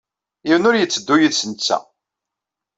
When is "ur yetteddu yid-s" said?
0.69-1.41